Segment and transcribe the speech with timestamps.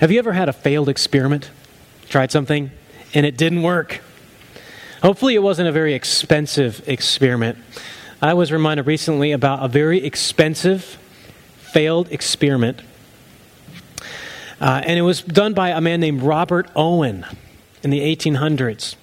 [0.00, 1.50] Have you ever had a failed experiment?
[2.08, 2.70] Tried something
[3.14, 4.00] and it didn't work?
[5.02, 7.58] Hopefully, it wasn't a very expensive experiment.
[8.22, 10.84] I was reminded recently about a very expensive
[11.72, 12.80] failed experiment.
[14.60, 17.26] Uh, and it was done by a man named Robert Owen
[17.82, 18.94] in the 1800s.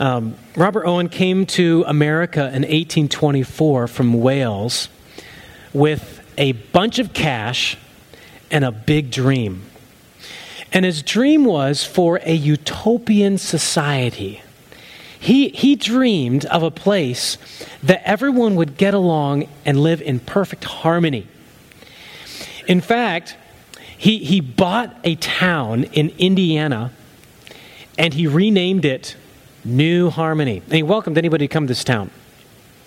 [0.00, 4.88] Um, Robert Owen came to America in 1824 from Wales
[5.72, 7.76] with a bunch of cash
[8.50, 9.69] and a big dream.
[10.72, 14.42] And his dream was for a utopian society.
[15.18, 17.36] He, he dreamed of a place
[17.82, 21.26] that everyone would get along and live in perfect harmony.
[22.66, 23.36] In fact,
[23.98, 26.92] he, he bought a town in Indiana
[27.98, 29.16] and he renamed it
[29.62, 30.62] New Harmony.
[30.64, 32.10] And he welcomed anybody to come to this town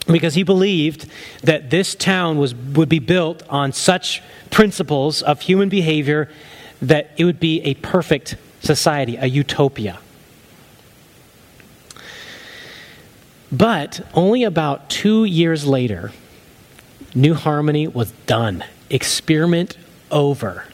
[0.08, 1.08] because he believed
[1.44, 6.30] that this town was, would be built on such principles of human behavior
[6.84, 10.00] that it would be a perfect society, a utopia.
[13.52, 16.12] But only about two years later,
[17.16, 18.64] New Harmony was done.
[18.90, 19.78] Experiment
[20.12, 20.66] over.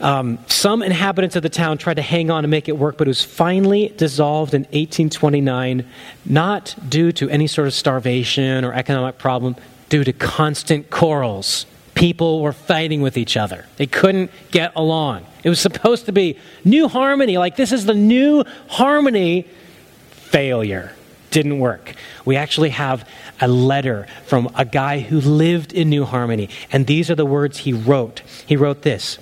[0.00, 3.08] Um, some inhabitants of the town tried to hang on and make it work, but
[3.08, 5.84] it was finally dissolved in 1829,
[6.24, 9.56] not due to any sort of starvation or economic problem,
[9.88, 11.66] due to constant quarrels.
[11.98, 13.66] People were fighting with each other.
[13.76, 15.26] They couldn't get along.
[15.42, 19.48] It was supposed to be new harmony, like this is the new harmony
[20.10, 20.92] failure.
[21.32, 21.94] Didn't work.
[22.24, 23.06] We actually have
[23.40, 27.58] a letter from a guy who lived in New Harmony, and these are the words
[27.58, 28.22] he wrote.
[28.46, 29.18] He wrote this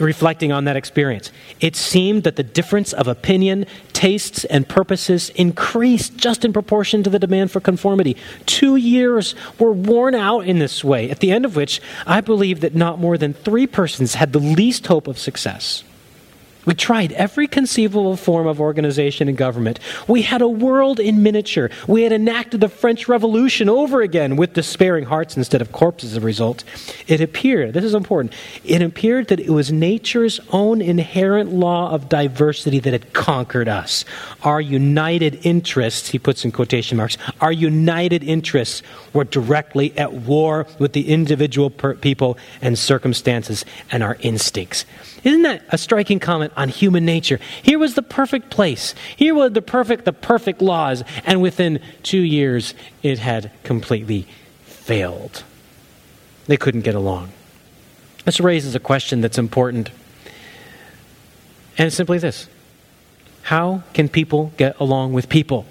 [0.00, 1.30] reflecting on that experience.
[1.60, 7.10] It seemed that the difference of opinion, tastes, and purposes increased just in proportion to
[7.10, 8.16] the demand for conformity.
[8.46, 12.60] Two years were worn out in this way, at the end of which I believe
[12.60, 15.84] that not more than three persons had the least hope of success.
[16.66, 19.80] We tried every conceivable form of organization and government.
[20.06, 21.70] We had a world in miniature.
[21.86, 26.16] We had enacted the French Revolution over again with despairing hearts instead of corpses as
[26.18, 26.64] a result.
[27.06, 28.34] It appeared, this is important,
[28.64, 34.04] it appeared that it was nature's own inherent law of diversity that had conquered us.
[34.42, 38.82] Our united interests, he puts in quotation marks, our united interests
[39.12, 44.84] were directly at war with the individual per- people and circumstances and our instincts.
[45.24, 47.38] Isn't that a striking comment on human nature?
[47.62, 48.94] Here was the perfect place.
[49.16, 54.26] Here were the perfect, the perfect laws, and within two years it had completely
[54.64, 55.44] failed.
[56.46, 57.30] They couldn't get along.
[58.24, 59.90] This raises a question that's important.
[61.78, 62.48] And it's simply this
[63.42, 65.66] How can people get along with people?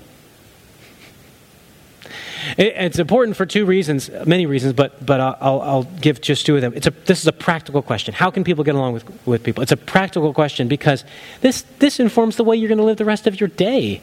[2.60, 6.62] It's important for two reasons, many reasons, but, but I'll, I'll give just two of
[6.62, 6.74] them.
[6.76, 8.14] It's a, this is a practical question.
[8.14, 9.64] How can people get along with, with people?
[9.64, 11.06] It's a practical question because
[11.40, 14.02] this, this informs the way you're going to live the rest of your day.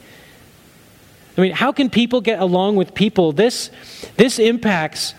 [1.37, 3.33] I mean, how can people get along with people?
[3.33, 3.71] This,
[4.17, 5.13] this impacts,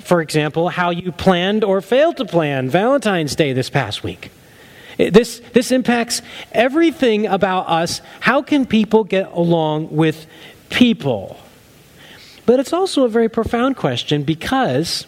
[0.00, 4.30] for example, how you planned or failed to plan Valentine's Day this past week.
[4.96, 6.22] This, this impacts
[6.52, 8.00] everything about us.
[8.20, 10.26] How can people get along with
[10.70, 11.38] people?
[12.48, 15.06] But it's also a very profound question because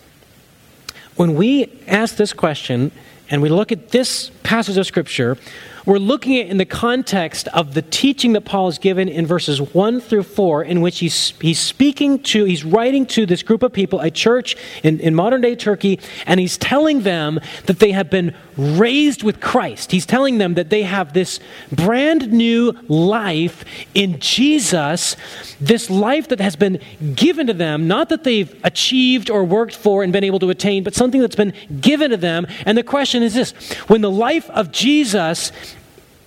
[1.16, 2.92] when we ask this question
[3.30, 5.38] and we look at this passage of Scripture,
[5.86, 9.60] we're looking at in the context of the teaching that Paul has given in verses
[9.60, 13.72] 1 through 4, in which he's, he's speaking to, he's writing to this group of
[13.72, 18.10] people, a church in, in modern day Turkey, and he's telling them that they have
[18.10, 19.90] been raised with Christ.
[19.90, 21.40] He's telling them that they have this
[21.72, 23.64] brand new life
[23.94, 25.16] in Jesus,
[25.60, 26.80] this life that has been
[27.14, 30.84] given to them, not that they've achieved or worked for and been able to attain,
[30.84, 32.46] but something that's been given to them.
[32.66, 33.52] And the question is this
[33.88, 35.52] when the life of Jesus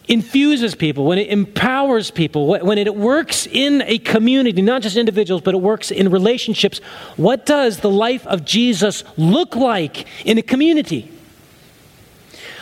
[0.07, 5.41] infuses people, when it empowers people, when it works in a community, not just individuals,
[5.41, 6.79] but it works in relationships,
[7.15, 11.09] what does the life of Jesus look like in a community?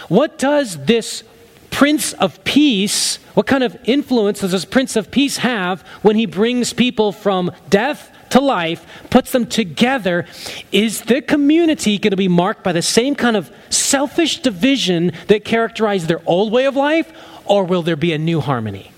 [0.08, 1.24] What does this
[1.72, 6.26] Prince of Peace, what kind of influence does this Prince of Peace have when he
[6.26, 10.28] brings people from death to life, puts them together?
[10.72, 15.46] Is the community going to be marked by the same kind of selfish division that
[15.46, 17.12] characterized their old way of life,
[17.46, 18.92] or will there be a new harmony?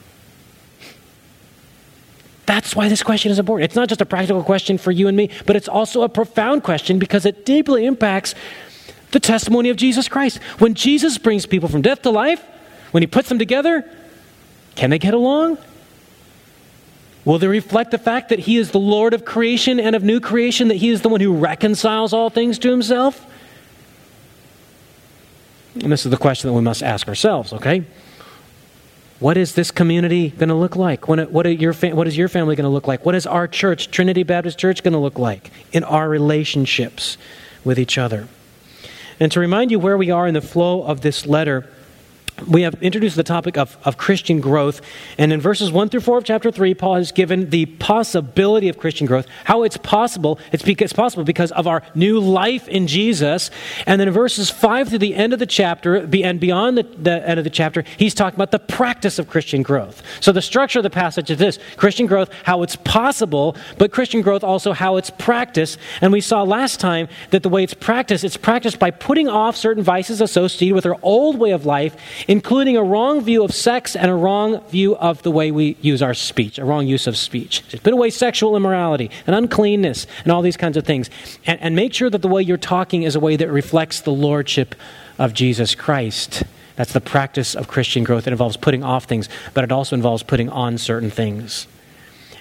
[2.45, 3.69] That's why this question is important.
[3.69, 6.63] It's not just a practical question for you and me, but it's also a profound
[6.63, 8.36] question because it deeply impacts
[9.12, 10.40] the testimony of Jesus Christ.
[10.60, 12.44] When Jesus brings people from death to life,
[12.92, 13.90] when he puts them together,
[14.75, 15.57] can they get along?
[17.25, 20.19] Will they reflect the fact that he is the Lord of creation and of new
[20.19, 23.25] creation, that he is the one who reconciles all things to himself?
[25.75, 27.86] And this is the question that we must ask ourselves, okay?
[29.24, 31.08] What is this community going to look like?
[31.08, 33.06] What, what, your what is your family going to look like?
[33.06, 37.18] What is our church, Trinity Baptist Church, going to look like in our relationships
[37.64, 38.28] with each other?
[39.22, 41.70] And to remind you where we are in the flow of this letter,
[42.48, 44.82] we have introduced the topic of, of Christian growth.
[45.18, 48.78] And in verses 1 through 4 of chapter 3, Paul has given the possibility of
[48.78, 50.40] Christian growth, how it's possible.
[50.52, 53.52] It's, because, it's possible because of our new life in Jesus.
[53.86, 57.28] And then in verses 5 through the end of the chapter, and beyond the, the
[57.28, 60.02] end of the chapter, he's talking about the practice of Christian growth.
[60.20, 64.22] So the structure of the passage is this Christian growth, how it's possible, but Christian
[64.22, 65.78] growth also how it's practiced.
[66.02, 69.56] And we saw last time that the way it's practiced, it's practiced by putting off
[69.56, 71.96] certain vices associated with our old way of life
[72.34, 76.02] including a wrong view of sex and a wrong view of the way we use
[76.02, 77.64] our speech, a wrong use of speech.
[77.84, 81.12] put away sexual immorality and uncleanness and all these kinds of things.
[81.46, 84.12] And, and make sure that the way you're talking is a way that reflects the
[84.12, 84.74] lordship
[85.20, 86.42] of Jesus Christ.
[86.76, 88.26] That's the practice of Christian growth.
[88.26, 91.68] It involves putting off things, but it also involves putting on certain things.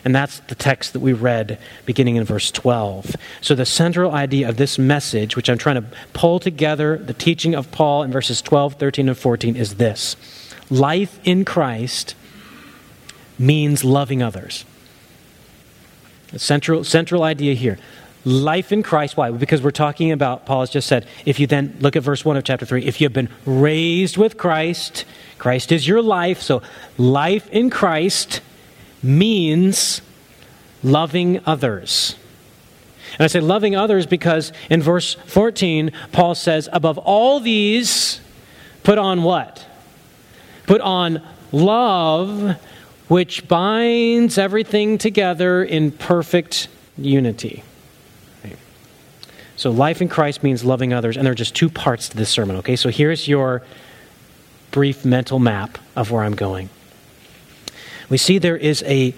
[0.05, 3.15] And that's the text that we read beginning in verse 12.
[3.41, 7.55] So, the central idea of this message, which I'm trying to pull together the teaching
[7.55, 10.17] of Paul in verses 12, 13, and 14, is this
[10.71, 12.15] life in Christ
[13.39, 14.65] means loving others.
[16.31, 17.79] The central, central idea here.
[18.25, 19.17] Life in Christ.
[19.17, 19.31] Why?
[19.31, 22.37] Because we're talking about, Paul has just said, if you then look at verse 1
[22.37, 25.05] of chapter 3, if you have been raised with Christ,
[25.39, 26.41] Christ is your life.
[26.41, 26.63] So,
[26.97, 28.41] life in Christ
[29.03, 30.01] means
[30.83, 32.17] loving others.
[33.19, 38.21] And I say loving others because in verse 14, Paul says, above all these,
[38.83, 39.67] put on what?
[40.67, 42.57] Put on love,
[43.09, 47.65] which binds everything together in perfect unity.
[49.57, 52.31] So, life in Christ means loving others, and there are just two parts to this
[52.31, 52.75] sermon, okay?
[52.75, 53.63] So, here's your
[54.73, 56.69] brief mental map of where I'm going
[58.09, 59.15] we see there is a,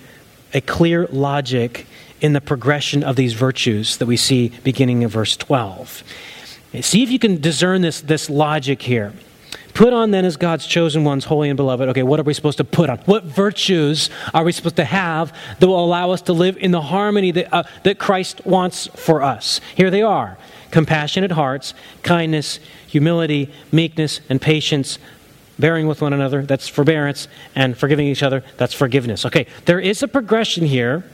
[0.53, 1.87] a clear logic
[2.21, 6.03] in the progression of these virtues that we see beginning in verse 12.
[6.81, 9.13] See if you can discern this, this logic here.
[9.75, 11.89] Put on then as God's chosen ones, holy and beloved.
[11.89, 12.99] Okay, what are we supposed to put on?
[12.99, 16.81] What virtues are we supposed to have that will allow us to live in the
[16.81, 19.61] harmony that, uh, that Christ wants for us?
[19.75, 20.39] Here they are
[20.71, 21.73] compassionate hearts,
[22.03, 22.59] kindness,
[22.89, 24.99] humility, meekness, and patience,
[25.59, 29.25] bearing with one another, that's forbearance, and forgiving each other, that's forgiveness.
[29.27, 31.05] Okay, there is a progression here,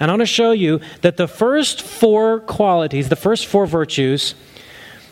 [0.00, 4.34] and I want to show you that the first four qualities, the first four virtues,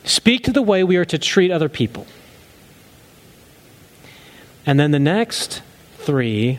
[0.04, 2.06] speak to the way we are to treat other people.
[4.66, 5.62] And then the next
[5.98, 6.58] three,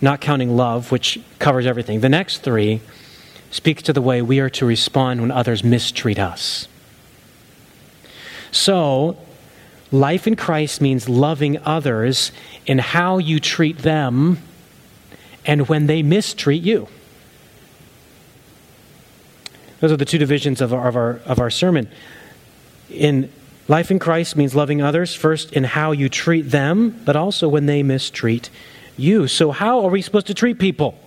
[0.00, 2.80] not counting love, which covers everything, the next three
[3.50, 6.68] speak to the way we are to respond when others mistreat us.
[8.50, 9.16] So,
[9.90, 12.30] Life in Christ means loving others
[12.66, 14.38] in how you treat them
[15.46, 16.88] and when they mistreat you.
[19.80, 21.88] Those are the two divisions of our, of our, of our sermon.
[22.90, 23.30] In
[23.68, 27.66] life in Christ means loving others, first in how you treat them, but also when
[27.66, 28.50] they mistreat
[28.96, 29.28] you.
[29.28, 30.98] So, how are we supposed to treat people?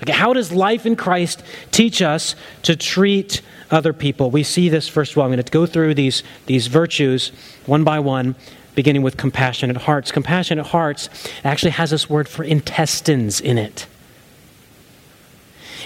[0.00, 1.42] Like, how does life in Christ
[1.72, 3.42] teach us to treat
[3.74, 4.30] other people?
[4.30, 7.32] We see this, first of all, I'm going to go through these, these virtues
[7.66, 8.34] one by one,
[8.74, 10.10] beginning with compassionate hearts.
[10.12, 11.08] Compassionate hearts
[11.44, 13.86] actually has this word for intestines in it.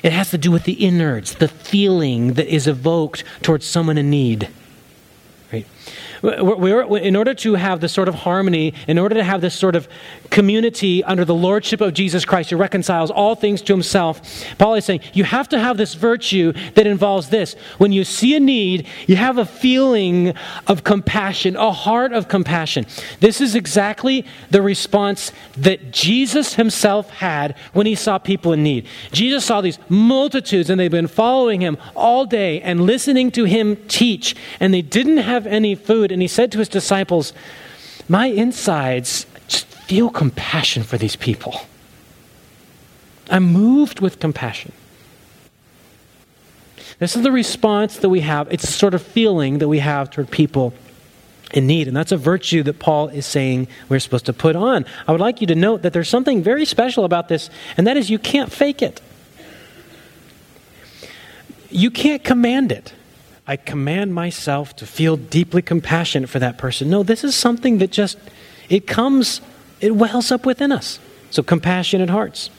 [0.02, 4.10] It has to do with the innards, the feeling that is evoked towards someone in
[4.10, 4.48] need.
[5.52, 5.66] Right?
[6.22, 9.76] We're, in order to have this sort of harmony, in order to have this sort
[9.76, 9.88] of
[10.30, 14.20] community under the lordship of Jesus Christ who reconciles all things to himself,
[14.58, 17.54] Paul is saying you have to have this virtue that involves this.
[17.78, 20.34] When you see a need, you have a feeling
[20.66, 22.86] of compassion, a heart of compassion.
[23.20, 28.86] This is exactly the response that Jesus himself had when he saw people in need.
[29.12, 33.76] Jesus saw these multitudes and they've been following him all day and listening to him
[33.88, 37.32] teach, and they didn't have any food and he said to his disciples,
[38.08, 41.60] My insides just feel compassion for these people.
[43.30, 44.72] I'm moved with compassion.
[46.98, 48.52] This is the response that we have.
[48.52, 50.74] It's a sort of feeling that we have toward people
[51.52, 51.88] in need.
[51.88, 54.84] And that's a virtue that Paul is saying we're supposed to put on.
[55.06, 57.96] I would like you to note that there's something very special about this, and that
[57.96, 59.00] is you can't fake it.
[61.70, 62.92] You can't command it.
[63.48, 66.90] I command myself to feel deeply compassionate for that person.
[66.90, 68.18] No, this is something that just,
[68.68, 69.40] it comes,
[69.80, 71.00] it wells up within us.
[71.30, 72.50] So, compassionate hearts.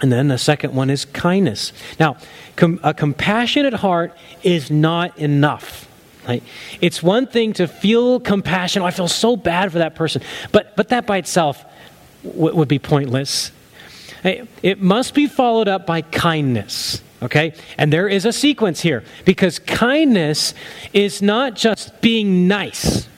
[0.00, 1.72] And then the second one is kindness.
[1.98, 2.18] Now,
[2.54, 5.88] com- a compassionate heart is not enough.
[6.28, 6.44] Like,
[6.80, 8.82] it's one thing to feel compassion.
[8.82, 10.22] Oh, I feel so bad for that person.
[10.52, 11.64] But, but that by itself
[12.22, 13.50] w- would be pointless.
[14.22, 17.02] It must be followed up by kindness.
[17.22, 17.54] Okay?
[17.76, 20.54] And there is a sequence here because kindness
[20.92, 23.08] is not just being nice.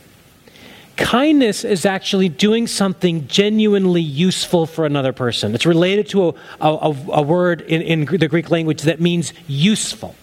[0.97, 5.54] Kindness is actually doing something genuinely useful for another person.
[5.54, 10.14] It's related to a, a, a word in, in, the Greek language that means useful.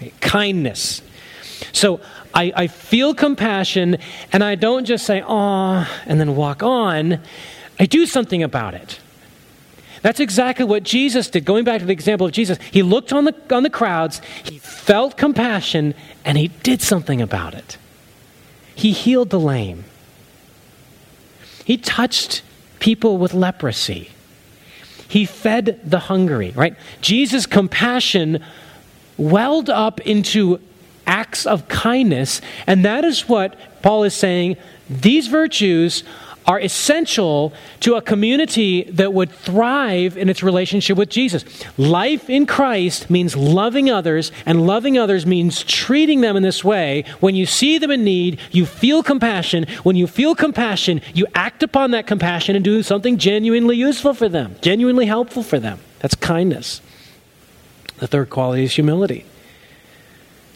[0.00, 0.18] Right?
[0.20, 1.02] Kindness.
[1.72, 2.00] So
[2.32, 3.98] I, I feel compassion
[4.32, 7.20] and I don't just say, "aw," and then walk on.
[7.80, 9.00] I do something about it.
[10.08, 11.44] That's exactly what Jesus did.
[11.44, 14.56] Going back to the example of Jesus, he looked on the, on the crowds, he
[14.56, 15.92] felt compassion,
[16.24, 17.76] and he did something about it.
[18.74, 19.84] He healed the lame,
[21.66, 22.40] he touched
[22.80, 24.08] people with leprosy,
[25.06, 26.74] he fed the hungry, right?
[27.02, 28.42] Jesus' compassion
[29.18, 30.58] welled up into
[31.06, 34.56] acts of kindness, and that is what Paul is saying.
[34.88, 36.02] These virtues
[36.48, 41.44] are essential to a community that would thrive in its relationship with Jesus.
[41.78, 47.04] Life in Christ means loving others, and loving others means treating them in this way.
[47.20, 49.66] When you see them in need, you feel compassion.
[49.82, 54.28] When you feel compassion, you act upon that compassion and do something genuinely useful for
[54.28, 55.78] them, genuinely helpful for them.
[55.98, 56.80] That's kindness.
[57.98, 59.26] The third quality is humility.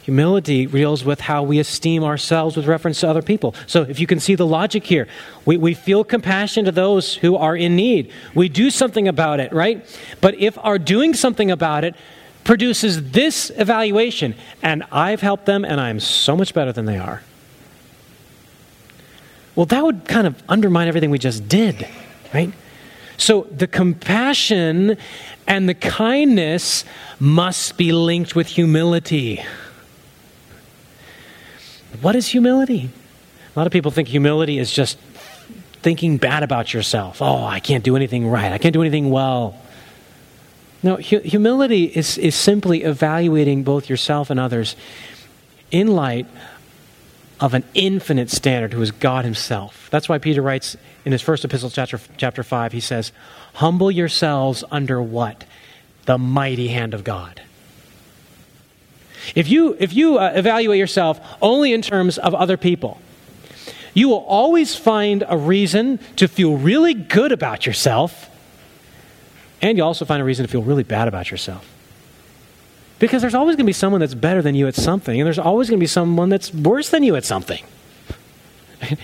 [0.03, 3.55] Humility deals with how we esteem ourselves with reference to other people.
[3.69, 5.07] So, if you can see the logic here,
[5.45, 8.11] we, we feel compassion to those who are in need.
[8.35, 9.87] We do something about it, right?
[10.21, 11.95] But if our doing something about it
[12.43, 17.23] produces this evaluation, and I've helped them and I'm so much better than they are,
[19.55, 21.87] well, that would kind of undermine everything we just did,
[22.35, 22.53] right?
[23.19, 24.97] So, the compassion
[25.47, 26.85] and the kindness
[27.21, 29.45] must be linked with humility.
[32.01, 32.91] What is humility?
[33.55, 34.99] A lot of people think humility is just
[35.83, 37.21] thinking bad about yourself.
[37.21, 38.53] Oh, I can't do anything right.
[38.53, 39.57] I can't do anything well.
[40.83, 44.75] No, hu- humility is, is simply evaluating both yourself and others
[45.71, 46.27] in light
[47.41, 49.89] of an infinite standard who is God Himself.
[49.91, 53.11] That's why Peter writes in his first epistle, chapter, chapter 5, he says,
[53.55, 55.45] Humble yourselves under what?
[56.05, 57.43] The mighty hand of God.
[59.35, 63.01] If you, if you uh, evaluate yourself only in terms of other people,
[63.95, 68.31] you will always find a reason to feel really good about yourself,
[69.61, 71.69] and you'll also find a reason to feel really bad about yourself.
[72.99, 75.39] Because there's always going to be someone that's better than you at something, and there's
[75.39, 77.65] always going to be someone that's worse than you at something.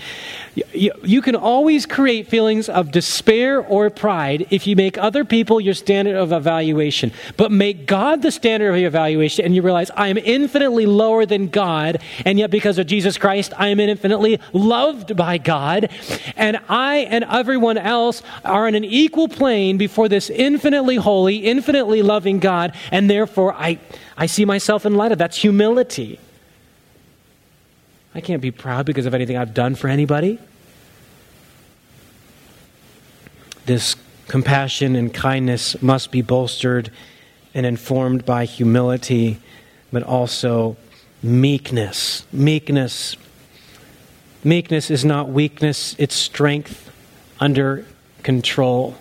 [0.55, 5.61] You, you, can always create feelings of despair or pride if you make other people
[5.61, 7.11] your standard of evaluation.
[7.37, 11.25] But make God the standard of your evaluation, and you realize I am infinitely lower
[11.25, 15.89] than God, and yet because of Jesus Christ, I am infinitely loved by God.
[16.35, 22.01] And I and everyone else are on an equal plane before this infinitely holy, infinitely
[22.01, 23.79] loving God, and therefore I,
[24.17, 26.19] I see myself in light of that's humility.
[28.13, 30.39] I can't be proud because of anything I've done for anybody.
[33.65, 33.95] This
[34.27, 36.91] compassion and kindness must be bolstered
[37.53, 39.39] and informed by humility,
[39.91, 40.75] but also
[41.21, 42.25] meekness.
[42.31, 43.15] Meekness.
[44.43, 46.89] Meekness is not weakness, it's strength
[47.39, 47.85] under
[48.23, 48.95] control.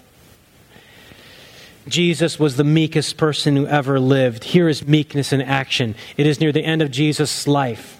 [1.86, 4.44] Jesus was the meekest person who ever lived.
[4.44, 5.94] Here is meekness in action.
[6.18, 7.97] It is near the end of Jesus' life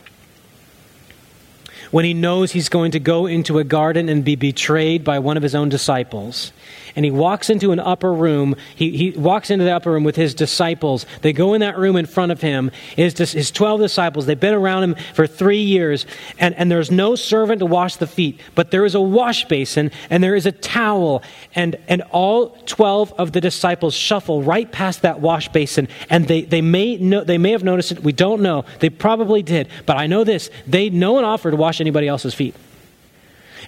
[1.91, 5.37] when he knows he's going to go into a garden and be betrayed by one
[5.37, 6.53] of his own disciples.
[6.99, 8.57] And he walks into an upper room.
[8.75, 11.07] He, he walks into the upper room with his disciples.
[11.23, 12.73] They go in that room in front of him.
[12.97, 16.07] His, his 12 disciples, they've been around him for three years.
[16.41, 19.93] And, and there's no servant to wash the feet, but there is a wash basin
[20.11, 21.23] and there is a towel.
[21.55, 25.87] And, and all 12 of the disciples shuffle right past that wash basin.
[26.11, 28.03] And they, they, may know, they may have noticed it.
[28.03, 28.65] We don't know.
[28.81, 29.69] They probably did.
[29.87, 32.57] But I know this they, no one offered to wash anybody else's feet.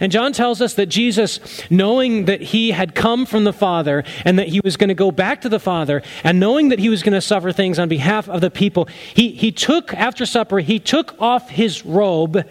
[0.00, 1.38] And John tells us that Jesus,
[1.68, 5.10] knowing that he had come from the Father and that he was going to go
[5.10, 8.28] back to the Father, and knowing that he was going to suffer things on behalf
[8.28, 12.46] of the people, he, he took, after supper, he took off his robe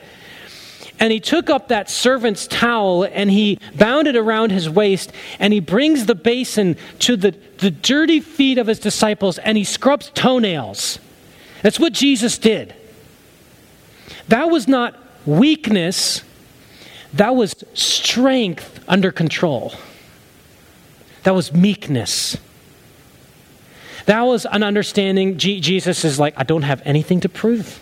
[1.00, 5.54] and he took up that servant's towel and he bound it around his waist and
[5.54, 10.12] he brings the basin to the, the dirty feet of his disciples and he scrubs
[10.14, 11.00] toenails.
[11.64, 12.76] That's what Jesus did.
[14.28, 16.24] That was not weakness,
[17.14, 19.74] that was strength under control.
[21.24, 22.38] That was meekness.
[24.06, 25.38] That was an understanding.
[25.38, 27.80] Jesus is like, I don't have anything to prove.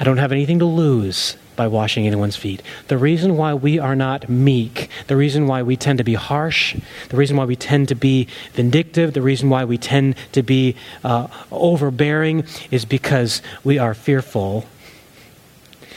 [0.00, 2.62] I don't have anything to lose by washing anyone's feet.
[2.88, 6.76] The reason why we are not meek, the reason why we tend to be harsh,
[7.08, 10.74] the reason why we tend to be vindictive, the reason why we tend to be
[11.04, 14.66] uh, overbearing is because we are fearful,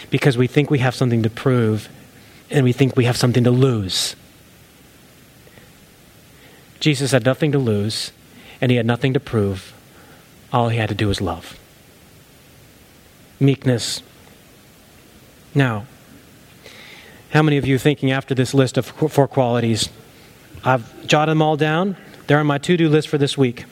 [0.10, 1.90] because we think we have something to prove,
[2.50, 4.16] and we think we have something to lose.
[6.80, 8.12] Jesus had nothing to lose,
[8.62, 9.74] and he had nothing to prove.
[10.54, 11.60] All he had to do was love.
[13.40, 14.02] Meekness
[15.58, 15.88] now,
[17.32, 19.90] how many of you thinking after this list of four qualities?
[20.64, 21.98] I've jotted them all down.
[22.28, 23.66] They're on my to do list for this week.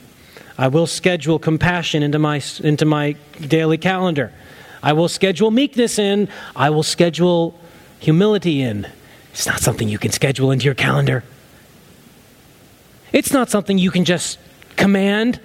[0.58, 4.32] I will schedule compassion into my, into my daily calendar.
[4.82, 6.28] I will schedule meekness in.
[6.54, 7.58] I will schedule
[7.98, 8.86] humility in.
[9.32, 11.24] It's not something you can schedule into your calendar.
[13.12, 14.38] It's not something you can just
[14.76, 15.40] command.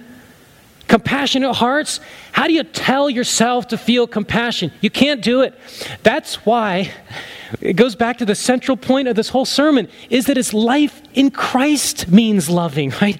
[0.88, 2.00] Compassionate hearts,
[2.32, 4.72] how do you tell yourself to feel compassion?
[4.80, 5.58] You can't do it.
[6.02, 6.90] That's why
[7.60, 11.02] it goes back to the central point of this whole sermon is that it's life
[11.12, 13.18] in Christ means loving, right?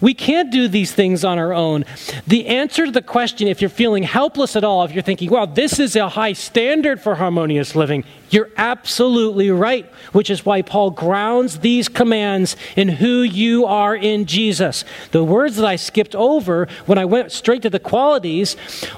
[0.00, 1.84] We can't do these things on our own.
[2.26, 5.46] The answer to the question, if you're feeling helpless at all, if you're thinking, well,
[5.46, 10.90] this is a high standard for harmonious living, you're absolutely right, which is why Paul
[10.90, 14.84] grounds these commands in who you are in Jesus.
[15.12, 18.43] The words that I skipped over when I went straight to the qualities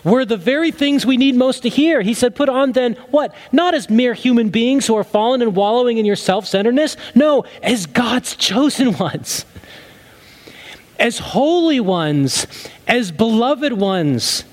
[0.05, 2.03] were the very things we need most to hear.
[2.03, 3.35] He said, Put on then what?
[3.53, 7.45] Not as mere human beings who are fallen and wallowing in your self centeredness, no,
[7.63, 9.45] as God's chosen ones
[10.99, 12.47] as holy ones,
[12.87, 14.45] as beloved ones.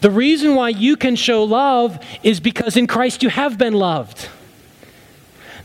[0.00, 4.28] The reason why you can show love is because in Christ you have been loved.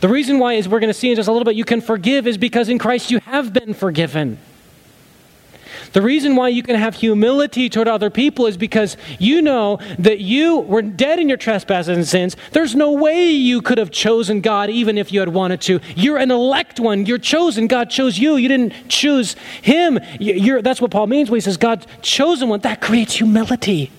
[0.00, 1.80] The reason why, as we're going to see in just a little bit, you can
[1.80, 4.38] forgive is because in Christ you have been forgiven.
[5.94, 10.18] The reason why you can have humility toward other people is because you know that
[10.18, 12.36] you were dead in your trespasses and sins.
[12.50, 15.78] There's no way you could have chosen God even if you had wanted to.
[15.94, 17.06] You're an elect one.
[17.06, 17.68] You're chosen.
[17.68, 18.34] God chose you.
[18.34, 20.00] You didn't choose him.
[20.18, 22.58] You're, that's what Paul means when he says God chosen one.
[22.60, 23.92] That creates humility.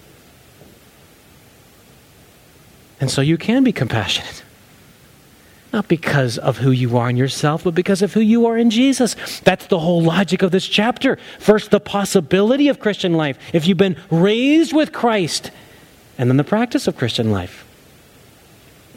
[2.99, 4.44] And so you can be compassionate.
[5.75, 8.69] Not because of who you are in yourself, but because of who you are in
[8.69, 9.13] Jesus.
[9.41, 11.17] That's the whole logic of this chapter.
[11.37, 13.37] First, the possibility of Christian life.
[13.51, 15.51] If you've been raised with Christ,
[16.17, 17.65] and then the practice of Christian life.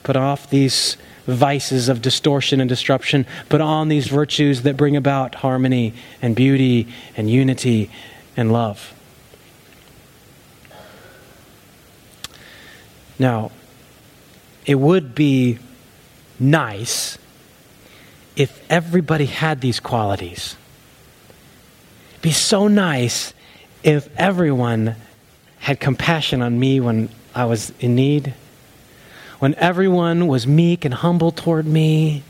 [0.04, 5.34] Put off these vices of distortion and disruption, put on these virtues that bring about
[5.34, 6.86] harmony and beauty
[7.16, 7.90] and unity
[8.36, 8.94] and love.
[13.18, 13.50] Now,
[14.64, 15.58] it would be
[16.40, 17.18] nice
[18.36, 20.56] if everybody had these qualities.
[22.10, 23.34] It'd be so nice
[23.82, 24.94] if everyone
[25.58, 28.34] had compassion on me when I was in need,
[29.38, 32.22] when everyone was meek and humble toward me.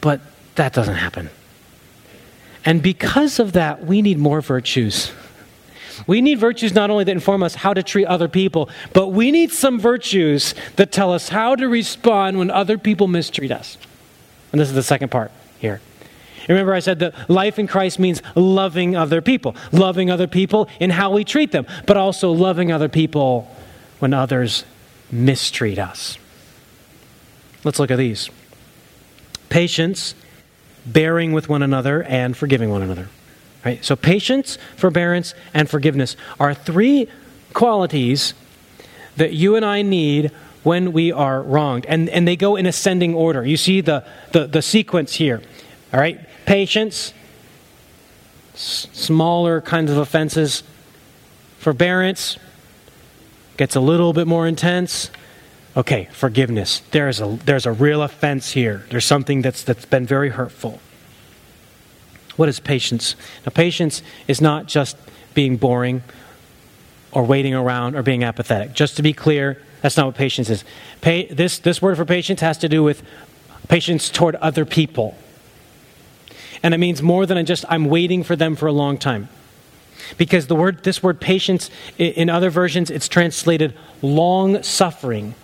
[0.00, 0.20] But
[0.54, 1.30] that doesn't happen.
[2.64, 5.12] And because of that, we need more virtues.
[6.06, 9.30] We need virtues not only that inform us how to treat other people, but we
[9.30, 13.78] need some virtues that tell us how to respond when other people mistreat us.
[14.52, 15.80] And this is the second part here.
[16.48, 20.90] Remember, I said that life in Christ means loving other people, loving other people in
[20.90, 23.54] how we treat them, but also loving other people
[24.00, 24.64] when others
[25.12, 26.18] mistreat us.
[27.62, 28.30] Let's look at these
[29.48, 30.14] patience,
[30.86, 33.08] bearing with one another, and forgiving one another.
[33.64, 33.84] Right?
[33.84, 37.08] So patience, forbearance, and forgiveness are three
[37.52, 38.34] qualities
[39.16, 40.30] that you and I need
[40.62, 41.84] when we are wronged.
[41.86, 43.44] And, and they go in ascending order.
[43.44, 45.42] You see the, the, the sequence here.
[45.92, 46.20] All right?
[46.46, 47.12] Patience,
[48.54, 50.62] s- smaller kinds of offenses.
[51.58, 52.38] Forbearance
[53.56, 55.10] gets a little bit more intense.
[55.76, 56.82] Okay, forgiveness.
[56.90, 58.86] There's a, there's a real offense here.
[58.90, 60.80] There's something that's, that's been very hurtful.
[62.36, 63.16] What is patience?
[63.44, 64.96] Now, patience is not just
[65.34, 66.02] being boring
[67.12, 68.72] or waiting around or being apathetic.
[68.72, 70.64] Just to be clear, that's not what patience is.
[71.00, 73.02] Pa- this, this word for patience has to do with
[73.68, 75.16] patience toward other people.
[76.62, 79.28] And it means more than just I'm waiting for them for a long time.
[80.18, 85.34] Because the word, this word patience, in other versions, it's translated long suffering.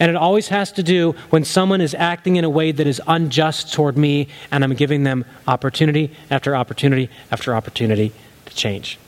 [0.00, 3.02] And it always has to do when someone is acting in a way that is
[3.06, 8.12] unjust toward me, and I'm giving them opportunity after opportunity after opportunity
[8.46, 8.98] to change.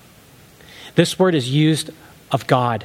[0.94, 1.90] This word is used
[2.30, 2.84] of God.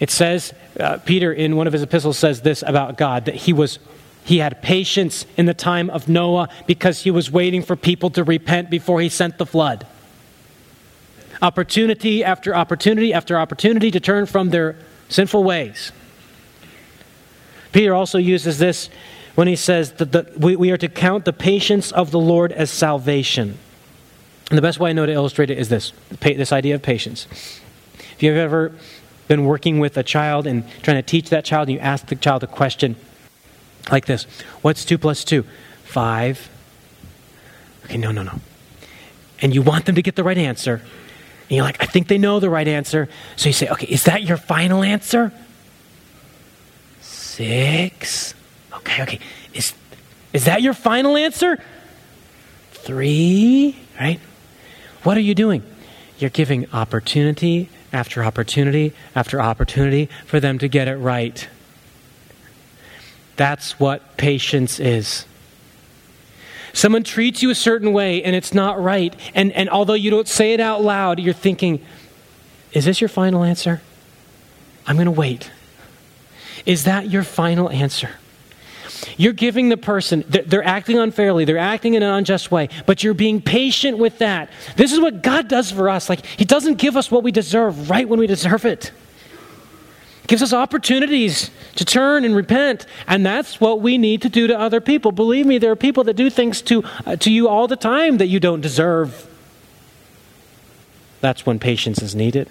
[0.00, 3.52] It says, uh, Peter in one of his epistles says this about God that he
[3.52, 3.78] was
[4.24, 8.24] he had patience in the time of Noah because he was waiting for people to
[8.24, 9.86] repent before he sent the flood.
[11.40, 14.76] opportunity after opportunity after opportunity to turn from their
[15.08, 15.92] sinful ways.
[17.72, 18.90] Peter also uses this
[19.34, 22.50] when he says that the, we, we, are to count the patience of the Lord
[22.52, 23.58] as salvation.
[24.50, 27.26] And the best way I know to illustrate it is this this idea of patience.
[27.98, 28.72] If you've ever
[29.28, 32.16] been working with a child and trying to teach that child, and you ask the
[32.16, 32.96] child a question
[33.90, 34.24] like this
[34.62, 35.44] What's 2 plus 2?
[35.84, 36.50] 5.
[37.84, 38.40] Okay, no, no, no.
[39.40, 40.82] And you want them to get the right answer.
[41.48, 43.08] And you're like, I think they know the right answer.
[43.36, 45.32] So you say, Okay, is that your final answer?
[47.38, 48.34] Six.
[48.78, 49.20] Okay, okay.
[49.54, 49.72] Is,
[50.32, 51.62] is that your final answer?
[52.72, 54.18] Three, right?
[55.04, 55.62] What are you doing?
[56.18, 61.48] You're giving opportunity after opportunity after opportunity for them to get it right.
[63.36, 65.24] That's what patience is.
[66.72, 69.14] Someone treats you a certain way and it's not right.
[69.32, 71.86] And, and although you don't say it out loud, you're thinking,
[72.72, 73.80] is this your final answer?
[74.88, 75.52] I'm going to wait.
[76.68, 78.10] Is that your final answer?
[79.16, 83.14] You're giving the person, they're acting unfairly, they're acting in an unjust way, but you're
[83.14, 84.50] being patient with that.
[84.76, 86.10] This is what God does for us.
[86.10, 88.92] Like, He doesn't give us what we deserve right when we deserve it.
[90.26, 94.58] Gives us opportunities to turn and repent, and that's what we need to do to
[94.58, 95.10] other people.
[95.10, 98.18] Believe me, there are people that do things to, uh, to you all the time
[98.18, 99.26] that you don't deserve.
[101.22, 102.50] That's when patience is needed.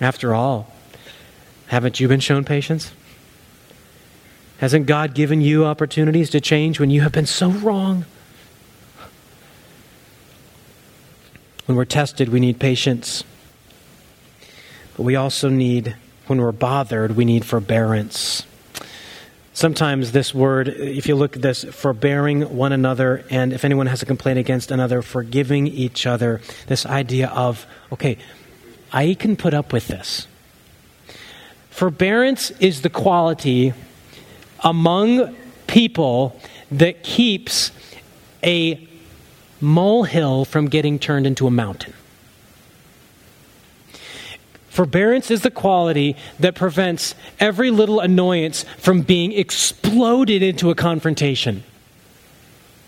[0.00, 0.72] After all,
[1.72, 2.92] haven't you been shown patience?
[4.58, 8.04] Hasn't God given you opportunities to change when you have been so wrong?
[11.64, 13.24] When we're tested, we need patience.
[14.98, 18.44] But we also need, when we're bothered, we need forbearance.
[19.54, 24.02] Sometimes this word, if you look at this, forbearing one another, and if anyone has
[24.02, 28.18] a complaint against another, forgiving each other, this idea of, okay,
[28.92, 30.26] I can put up with this.
[31.72, 33.72] Forbearance is the quality
[34.62, 35.34] among
[35.66, 36.38] people
[36.70, 37.72] that keeps
[38.44, 38.86] a
[39.58, 41.94] molehill from getting turned into a mountain.
[44.68, 51.64] Forbearance is the quality that prevents every little annoyance from being exploded into a confrontation.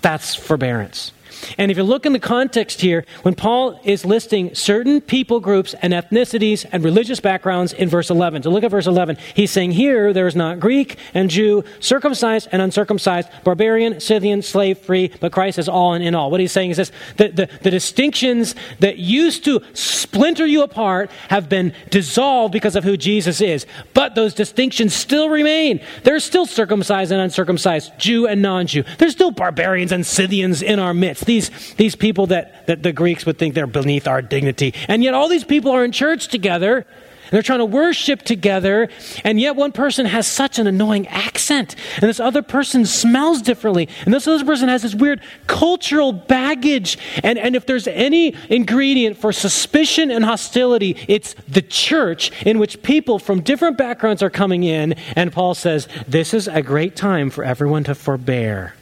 [0.02, 1.12] That's forbearance.
[1.58, 5.74] And if you look in the context here, when Paul is listing certain people groups
[5.82, 9.72] and ethnicities and religious backgrounds in verse 11, to look at verse 11, he's saying
[9.72, 15.32] here there is not Greek and Jew, circumcised and uncircumcised, barbarian, Scythian, slave free, but
[15.32, 16.30] Christ is all and in all.
[16.30, 21.10] What he's saying is this the, the, the distinctions that used to splinter you apart
[21.28, 23.66] have been dissolved because of who Jesus is.
[23.92, 25.80] But those distinctions still remain.
[26.02, 28.84] There's still circumcised and uncircumcised, Jew and non Jew.
[28.98, 33.26] There's still barbarians and Scythians in our midst these, these people that, that the Greeks
[33.26, 34.74] would think they're beneath our dignity.
[34.88, 36.86] And yet all these people are in church together.
[37.30, 38.90] They're trying to worship together,
[39.24, 43.88] and yet one person has such an annoying accent, and this other person smells differently,
[44.04, 46.98] and this other person has this weird cultural baggage.
[47.24, 52.82] And, and if there's any ingredient for suspicion and hostility, it's the church in which
[52.82, 54.92] people from different backgrounds are coming in.
[55.16, 58.74] And Paul says, This is a great time for everyone to forbear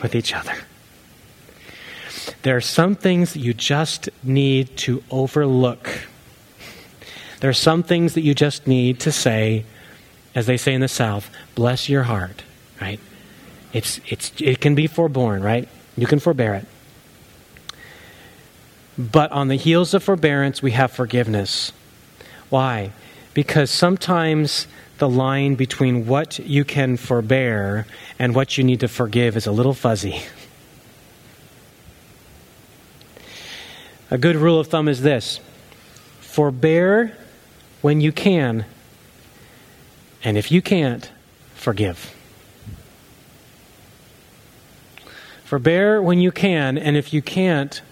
[0.00, 0.54] with each other.
[2.42, 6.08] There are some things that you just need to overlook.
[7.40, 9.64] There are some things that you just need to say,
[10.34, 12.42] as they say in the South, bless your heart,
[12.80, 13.00] right?
[13.72, 15.68] It's, it's, it can be forborne, right?
[15.96, 16.66] You can forbear it.
[18.98, 21.72] But on the heels of forbearance, we have forgiveness.
[22.48, 22.92] Why?
[23.32, 24.66] Because sometimes
[24.98, 27.86] the line between what you can forbear
[28.18, 30.22] and what you need to forgive is a little fuzzy.
[34.10, 35.40] A good rule of thumb is this
[36.20, 37.16] forbear
[37.80, 38.64] when you can,
[40.22, 41.10] and if you can't,
[41.54, 42.14] forgive.
[45.44, 47.82] Forbear when you can, and if you can't,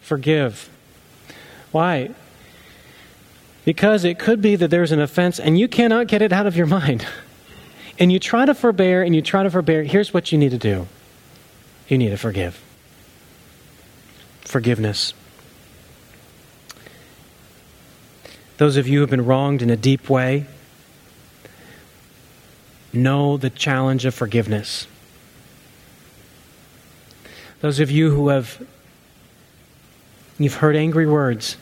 [0.00, 0.68] forgive.
[1.72, 2.10] Why?
[3.64, 6.56] Because it could be that there's an offense and you cannot get it out of
[6.56, 7.06] your mind.
[7.96, 9.84] And you try to forbear and you try to forbear.
[9.84, 10.88] Here's what you need to do
[11.86, 12.60] you need to forgive.
[14.40, 15.14] Forgiveness.
[18.56, 20.46] Those of you who have been wronged in a deep way
[22.92, 24.86] know the challenge of forgiveness.
[27.60, 28.64] Those of you who have
[30.38, 31.56] you've heard angry words.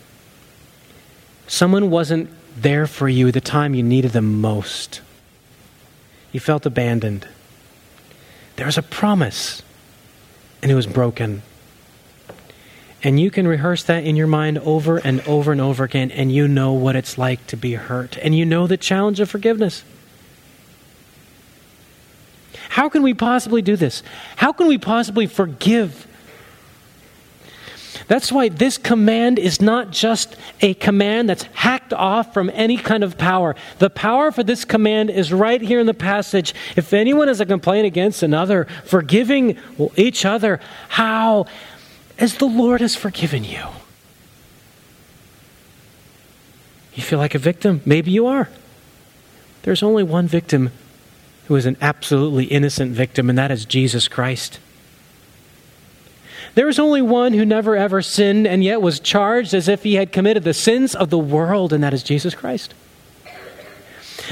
[1.47, 5.01] Someone wasn't there for you the time you needed them most.
[6.33, 7.27] You felt abandoned.
[8.57, 9.63] There was a promise,
[10.63, 11.43] and it was broken.
[13.03, 16.33] And you can rehearse that in your mind over and over and over again, and
[16.33, 18.17] you know what it's like to be hurt.
[18.19, 19.83] And you know the challenge of forgiveness.
[22.69, 24.03] How can we possibly do this?
[24.37, 26.07] How can we possibly forgive?
[28.09, 33.05] That's why this command is not just a command that's hacked off from any kind
[33.05, 33.57] of power.
[33.79, 36.55] The power for this command is right here in the passage.
[36.77, 39.59] If anyone has a complaint against another, forgiving
[39.97, 41.47] each other, how?
[42.23, 43.67] As the Lord has forgiven you.
[46.95, 47.81] You feel like a victim?
[47.85, 48.49] Maybe you are.
[49.63, 50.71] There's only one victim
[51.49, 54.61] who is an absolutely innocent victim, and that is Jesus Christ.
[56.55, 59.95] There is only one who never ever sinned and yet was charged as if he
[59.95, 62.73] had committed the sins of the world, and that is Jesus Christ.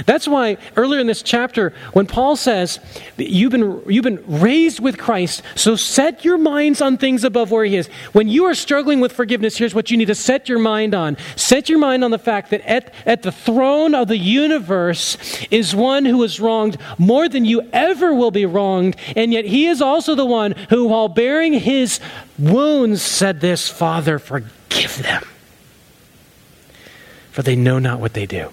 [0.06, 2.78] That's why earlier in this chapter, when Paul says,
[3.16, 7.64] you've been, you've been raised with Christ, so set your minds on things above where
[7.64, 7.88] He is.
[8.12, 11.16] When you are struggling with forgiveness, here's what you need to set your mind on.
[11.36, 15.16] Set your mind on the fact that at, at the throne of the universe
[15.50, 19.66] is one who is wronged more than you ever will be wronged, and yet He
[19.66, 22.00] is also the one who, while bearing His
[22.38, 25.24] wounds, said this Father, forgive them,
[27.30, 28.52] for they know not what they do.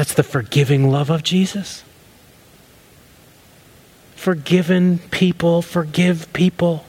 [0.00, 1.84] That's the forgiving love of Jesus.
[4.16, 6.86] Forgiven people forgive people.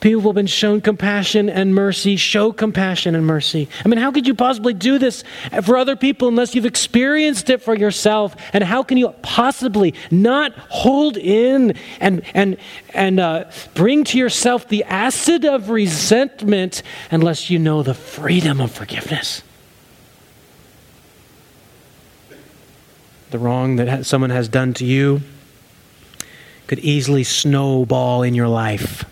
[0.00, 3.68] People who have been shown compassion and mercy show compassion and mercy.
[3.84, 5.22] I mean, how could you possibly do this
[5.62, 8.34] for other people unless you've experienced it for yourself?
[8.54, 12.56] And how can you possibly not hold in and, and,
[12.94, 18.72] and uh, bring to yourself the acid of resentment unless you know the freedom of
[18.72, 19.42] forgiveness?
[23.34, 25.20] The wrong that someone has done to you
[26.68, 29.04] could easily snowball in your life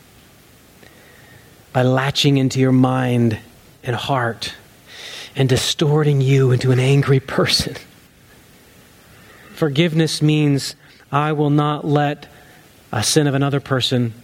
[1.72, 3.36] by latching into your mind
[3.82, 4.54] and heart
[5.34, 7.74] and distorting you into an angry person.
[9.54, 10.76] Forgiveness means
[11.10, 12.28] I will not let
[12.92, 14.14] a sin of another person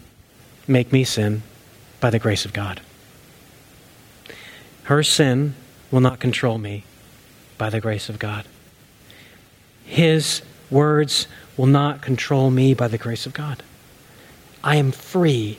[0.69, 1.43] make me sin
[1.99, 2.81] by the grace of God.
[4.85, 5.55] Her sin
[5.91, 6.85] will not control me
[7.59, 8.47] by the grace of God.
[9.89, 13.63] His words will not control me by the grace of God.
[14.63, 15.59] I am free.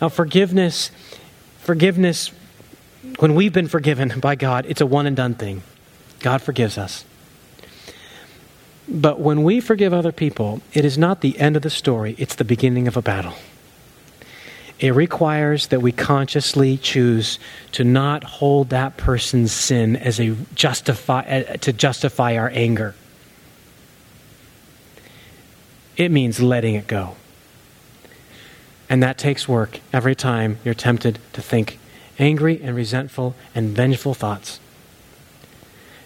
[0.00, 0.90] Now, forgiveness,
[1.60, 2.32] forgiveness,
[3.20, 5.62] when we've been forgiven by God, it's a one and done thing.
[6.18, 7.04] God forgives us.
[8.88, 12.34] But when we forgive other people, it is not the end of the story, it's
[12.34, 13.34] the beginning of a battle.
[14.80, 17.38] It requires that we consciously choose
[17.72, 22.96] to not hold that person's sin as a justify uh, to justify our anger
[25.96, 27.16] it means letting it go.
[28.88, 31.78] And that takes work every time you're tempted to think
[32.18, 34.60] angry and resentful and vengeful thoughts.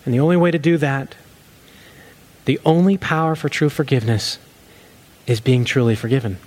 [0.05, 1.15] And the only way to do that,
[2.45, 4.39] the only power for true forgiveness,
[5.27, 6.39] is being truly forgiven.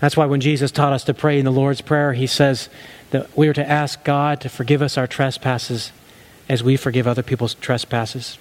[0.00, 2.68] That's why when Jesus taught us to pray in the Lord's Prayer, he says
[3.10, 5.90] that we are to ask God to forgive us our trespasses
[6.48, 8.36] as we forgive other people's trespasses.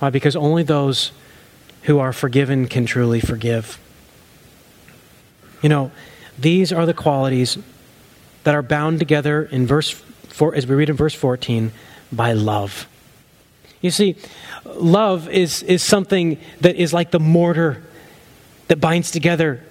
[0.00, 0.10] Why?
[0.10, 1.12] Because only those
[1.84, 3.78] who are forgiven can truly forgive.
[5.62, 5.92] You know,
[6.38, 7.58] these are the qualities
[8.44, 11.72] that are bound together in verse 4, as we read in verse 14,
[12.12, 12.86] by love.
[13.80, 14.16] You see,
[14.64, 17.82] love is, is something that is like the mortar
[18.68, 19.62] that binds together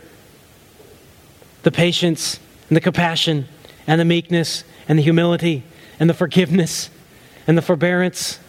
[1.64, 3.48] the patience and the compassion
[3.88, 5.64] and the meekness and the humility
[6.00, 6.90] and the forgiveness
[7.48, 8.40] and the forbearance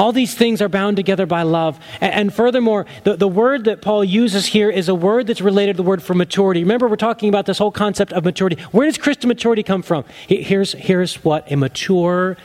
[0.00, 1.78] all these things are bound together by love.
[2.00, 5.76] And, furthermore, the, the word that Paul uses here is a word that's related to
[5.76, 6.62] the word for maturity.
[6.62, 8.56] Remember, we're talking about this whole concept of maturity.
[8.72, 10.06] Where does Christian maturity come from?
[10.26, 12.38] Here's, here's what a mature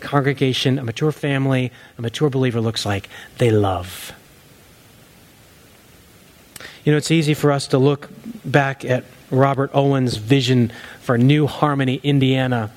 [0.00, 4.12] congregation, a mature family, a mature believer looks like they love.
[6.84, 8.10] You know, it's easy for us to look
[8.44, 12.70] back at Robert Owen's vision for New Harmony, Indiana,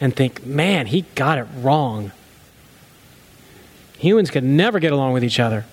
[0.00, 2.10] and think, man, he got it wrong.
[3.98, 5.64] Humans could never get along with each other.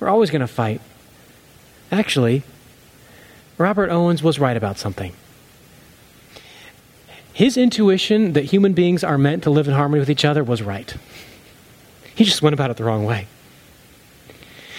[0.00, 0.80] We're always going to fight.
[1.92, 2.42] Actually,
[3.58, 5.12] Robert Owens was right about something.
[7.32, 10.62] His intuition that human beings are meant to live in harmony with each other was
[10.62, 10.94] right.
[12.14, 13.26] He just went about it the wrong way.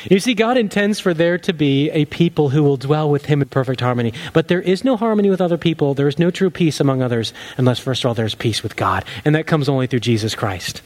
[0.10, 3.42] You see, God intends for there to be a people who will dwell with Him
[3.42, 4.14] in perfect harmony.
[4.34, 5.96] But there is no harmony with other people.
[5.96, 9.04] There is no true peace among others unless, first of all, there's peace with God.
[9.26, 10.82] And that comes only through Jesus Christ.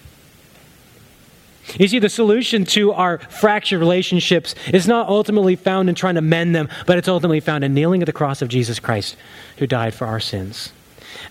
[1.77, 6.21] You see, the solution to our fractured relationships is not ultimately found in trying to
[6.21, 9.15] mend them, but it's ultimately found in kneeling at the cross of Jesus Christ,
[9.57, 10.71] who died for our sins.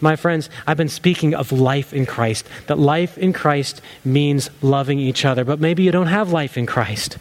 [0.01, 4.99] My friends, I've been speaking of life in Christ, that life in Christ means loving
[4.99, 7.19] each other, but maybe you don't have life in Christ.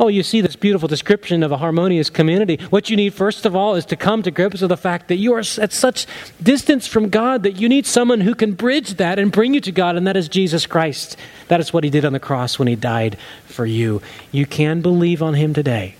[0.00, 2.58] Oh, you see this beautiful description of a harmonious community.
[2.70, 5.16] What you need, first of all, is to come to grips with the fact that
[5.16, 6.06] you are at such
[6.42, 9.70] distance from God that you need someone who can bridge that and bring you to
[9.70, 11.18] God, and that is Jesus Christ.
[11.48, 14.00] That is what he did on the cross when he died for you.
[14.32, 15.96] You can believe on him today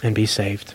[0.00, 0.74] and be saved.